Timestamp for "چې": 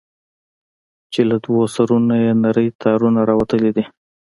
1.11-1.21